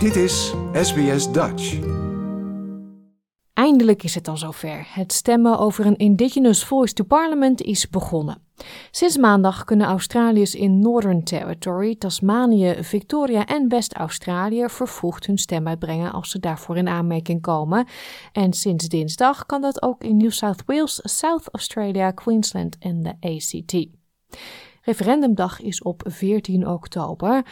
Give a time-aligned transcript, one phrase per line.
[0.00, 1.78] Dit is SBS Dutch.
[3.52, 4.86] Eindelijk is het dan zover.
[4.88, 8.42] Het stemmen over een Indigenous Voice to Parliament is begonnen.
[8.90, 16.12] Sinds maandag kunnen Australiërs in Northern Territory, Tasmanië, Victoria en West-Australië vervroegd hun stem uitbrengen
[16.12, 17.86] als ze daarvoor in aanmerking komen.
[18.32, 23.14] En sinds dinsdag kan dat ook in New South Wales, South Australia, Queensland en de
[23.20, 23.86] ACT.
[24.82, 27.44] Referendumdag is op 14 oktober.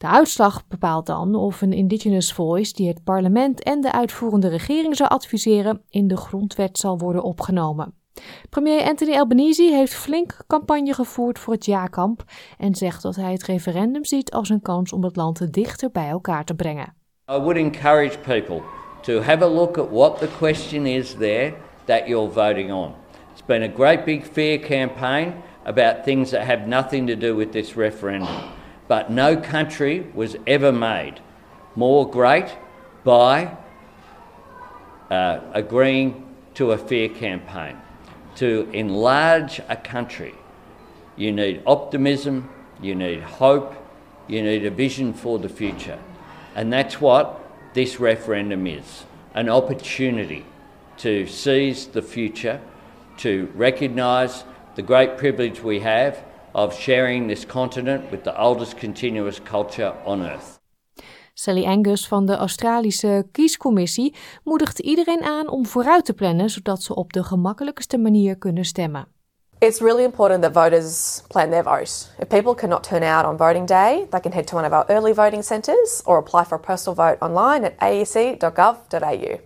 [0.00, 4.96] De uitslag bepaalt dan of een Indigenous Voice die het parlement en de uitvoerende regering
[4.96, 7.94] zou adviseren in de grondwet zal worden opgenomen.
[8.50, 12.24] Premier Anthony Albanese heeft flink campagne gevoerd voor het ja-kamp
[12.58, 16.08] en zegt dat hij het referendum ziet als een kans om het land dichter bij
[16.08, 16.94] elkaar te brengen.
[17.30, 18.62] I would encourage people
[19.00, 22.94] to have a look at what the question is there that you're voting on.
[23.32, 25.32] It's been a great big fear campaign
[25.64, 28.58] about things that have nothing to do with this referendum.
[28.90, 31.20] But no country was ever made
[31.76, 32.48] more great
[33.04, 33.56] by
[35.08, 37.76] uh, agreeing to a fair campaign.
[38.38, 40.34] To enlarge a country,
[41.16, 42.50] you need optimism,
[42.82, 43.76] you need hope,
[44.26, 46.00] you need a vision for the future.
[46.56, 47.40] And that's what
[47.74, 50.44] this referendum is an opportunity
[50.96, 52.60] to seize the future,
[53.18, 54.42] to recognise
[54.74, 60.22] the great privilege we have of sharing this continent with the oldest continuous culture on
[60.22, 60.60] earth.
[61.34, 66.94] Sally Angus van de Australische kiescommissie moedigt iedereen aan om vooruit te plannen zodat ze
[66.94, 69.06] op de gemakkelijkste manier kunnen stemmen.
[69.58, 72.06] It's really important that voters plan their vote.
[72.18, 74.84] If people cannot turn out on voting day, they can head to one of our
[74.86, 79.40] early voting centres or apply for a postal vote online at aec.gov.au.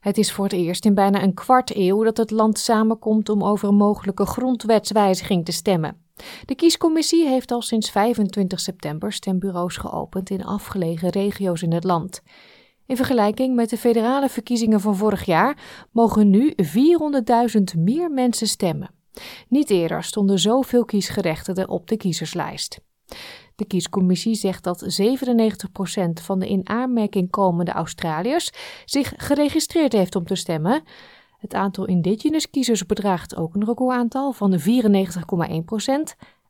[0.00, 3.44] Het is voor het eerst in bijna een kwart eeuw dat het land samenkomt om
[3.44, 6.03] over een mogelijke grondwetswijziging te stemmen.
[6.44, 12.22] De kiescommissie heeft al sinds 25 september stembureaus geopend in afgelegen regio's in het land.
[12.86, 18.90] In vergelijking met de federale verkiezingen van vorig jaar mogen nu 400.000 meer mensen stemmen.
[19.48, 22.80] Niet eerder stonden zoveel kiesgerechtigden op de kiezerslijst.
[23.56, 28.50] De kiescommissie zegt dat 97% van de in aanmerking komende Australiërs
[28.84, 30.82] zich geregistreerd heeft om te stemmen.
[31.44, 34.64] Het aantal indigenous kiezers bedraagt ook een recordaantal van 94,1%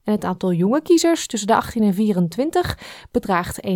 [0.04, 2.78] en het aantal jonge kiezers tussen de 18 en 24
[3.10, 3.72] bedraagt 91,4%.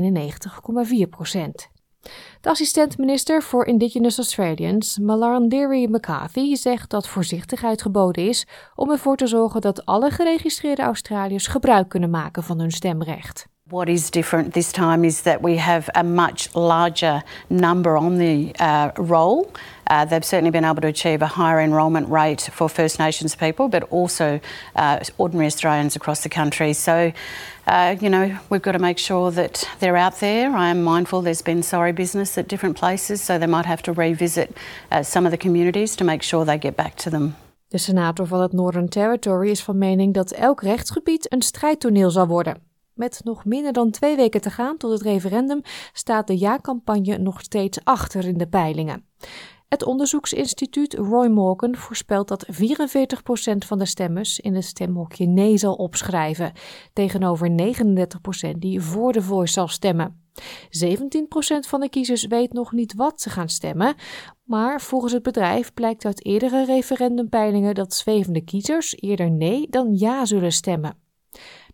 [2.41, 9.27] De assistent-minister voor Indigenous Australians, Malarndiri McCarthy, zegt dat voorzichtigheid geboden is om ervoor te
[9.27, 13.47] zorgen dat alle geregistreerde Australiërs gebruik kunnen maken van hun stemrecht.
[13.71, 18.55] What is different this time is that we have a much larger number on the
[18.59, 19.53] uh, roll.
[19.87, 23.69] Uh, they've certainly been able to achieve a higher enrolment rate for First Nations people,
[23.69, 24.41] but also
[24.75, 26.73] uh, ordinary Australians across the country.
[26.73, 27.13] So,
[27.67, 30.57] uh, you know, we've got to make sure that they're out there.
[30.57, 33.93] I am mindful there's been sorry business at different places, so they might have to
[33.93, 34.57] revisit
[34.91, 37.37] uh, some of the communities to make sure they get back to them.
[37.69, 42.27] De senator van het Northern Territory is van mening dat elk rechtsgebied een strijdtoneel zal
[42.27, 42.68] worden.
[42.99, 45.61] Met nog minder dan twee weken te gaan tot het referendum
[45.93, 49.05] staat de ja-campagne nog steeds achter in de peilingen.
[49.69, 52.57] Het onderzoeksinstituut Roy Morgan voorspelt dat 44%
[53.59, 56.53] van de stemmers in het stemhokje nee zal opschrijven,
[56.93, 57.51] tegenover
[58.55, 60.23] 39% die voor de voice zal stemmen.
[60.35, 60.41] 17%
[61.69, 63.95] van de kiezers weet nog niet wat ze gaan stemmen,
[64.45, 70.25] maar volgens het bedrijf blijkt uit eerdere referendumpeilingen dat zwevende kiezers eerder nee dan ja
[70.25, 71.08] zullen stemmen.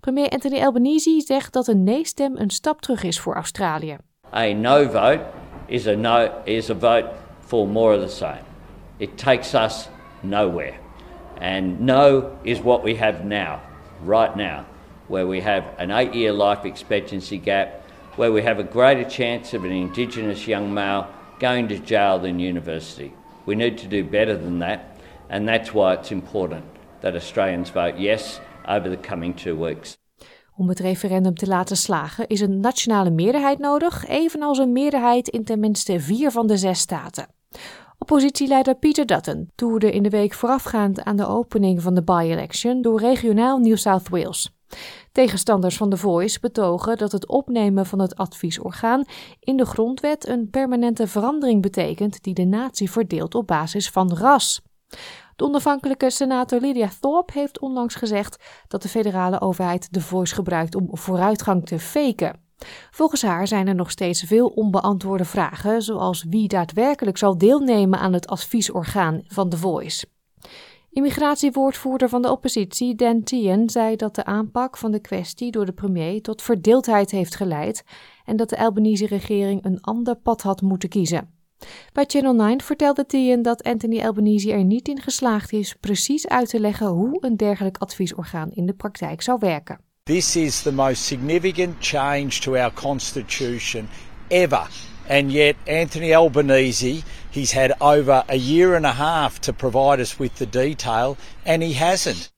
[0.04, 3.96] Premier Anthony Albanese zegt dat een nee-stem een stap terug is voor Australië.
[4.34, 5.20] A no vote
[5.66, 7.08] is a no is a vote
[7.40, 8.42] for more of the same.
[8.96, 9.88] It takes us
[10.20, 10.72] nowhere.
[11.40, 13.60] And no is what we have now,
[14.06, 14.64] right now,
[15.06, 17.68] where we have an 8-year life expectancy gap,
[18.16, 21.06] where we have a greater chance of an indigenous young male
[21.38, 23.12] going to jail than university.
[23.46, 24.80] We need to do better than that,
[25.28, 26.64] and that's why it's important
[27.00, 29.96] that Australians vote yes over the coming two weeks.
[30.56, 35.44] Om het referendum te laten slagen is een nationale meerderheid nodig, evenals een meerderheid in
[35.44, 37.26] tenminste vier van de zes staten.
[37.98, 43.00] Oppositieleider Peter Dutton toerde in de week voorafgaand aan de opening van de by-election door
[43.00, 44.54] regionaal New South Wales.
[45.12, 49.04] Tegenstanders van The Voice betogen dat het opnemen van het adviesorgaan
[49.40, 54.62] in de grondwet een permanente verandering betekent die de natie verdeelt op basis van ras.
[55.36, 60.74] De onafhankelijke senator Lydia Thorpe heeft onlangs gezegd dat de federale overheid de voice gebruikt
[60.74, 62.42] om vooruitgang te faken.
[62.90, 68.12] Volgens haar zijn er nog steeds veel onbeantwoorde vragen, zoals wie daadwerkelijk zal deelnemen aan
[68.12, 70.06] het adviesorgaan van The Voice.
[70.90, 75.72] Immigratiewoordvoerder van de oppositie, Dan Tien, zei dat de aanpak van de kwestie door de
[75.72, 77.84] premier tot verdeeldheid heeft geleid
[78.24, 81.43] en dat de Albanese-regering een ander pad had moeten kiezen.
[81.92, 86.48] Bij Channel 9 vertelde Tien dat Anthony Albanese er niet in geslaagd is precies uit
[86.48, 89.78] te leggen hoe een dergelijk adviesorgaan in de praktijk zou werken.
[90.02, 93.88] This is the most significant change to our constitution
[94.28, 94.68] ever.
[95.08, 100.16] And yet, Anthony Albanese, he's had over a year and a half to provide us
[100.16, 102.32] with the detail, and he hasn't.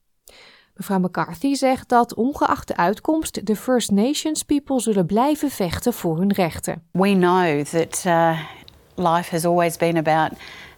[0.77, 6.17] Mevrouw McCarthy zegt dat ongeacht de uitkomst de First Nations people zullen blijven vechten voor
[6.17, 6.83] hun rechten.
[6.91, 8.39] We know that uh,
[8.97, 10.31] life has always been about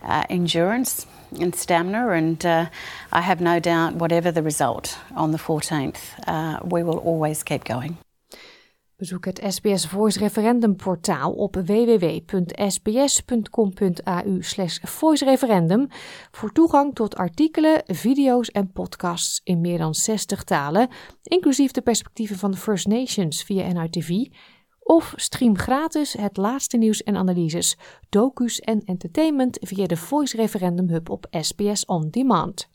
[0.04, 1.06] uh, endurance
[1.39, 2.66] and stamina, and uh,
[3.12, 7.63] I have no doubt, whatever the result on the 14th, uh, we will always keep
[7.63, 7.98] going.
[9.00, 12.38] Bezoek het SBS Voice Referendum portaal op www.sbs.com.au
[14.81, 15.88] voice referendum
[16.31, 20.89] voor toegang tot artikelen, video's en podcasts in meer dan 60 talen,
[21.24, 24.10] inclusief de perspectieven van de First Nations via NITV.
[24.91, 27.77] Of stream gratis het laatste nieuws en analyses,
[28.09, 32.69] docu's en entertainment via de Voice Referendum Hub op SBS On Demand.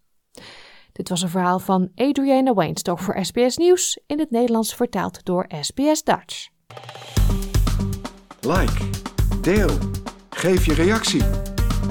[0.92, 5.46] Dit was een verhaal van Adriana Weinstock voor SBS Nieuws, in het Nederlands vertaald door
[5.60, 6.48] SBS Dutch.
[8.40, 8.90] Like,
[9.40, 9.78] deel,
[10.30, 11.22] geef je reactie.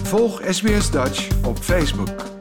[0.04, 2.33] Volg SBS Dutch op Facebook.